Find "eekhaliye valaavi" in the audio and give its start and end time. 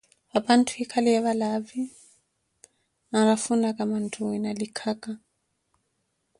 0.81-1.81